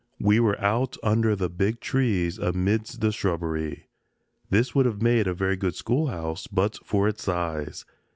We 0.19 0.39
were 0.39 0.59
out 0.59 0.97
under 1.03 1.35
the 1.35 1.47
big 1.47 1.79
trees 1.79 2.39
amidst 2.39 3.01
the 3.01 3.11
shrubbery. 3.11 3.85
This 4.49 4.73
would 4.73 4.87
have 4.87 4.99
made 5.03 5.27
a 5.27 5.33
very 5.35 5.55
good 5.55 5.75
schoolhouse 5.75 6.47
but 6.47 6.79
for 6.83 7.07
its 7.07 7.21
size. 7.25 7.85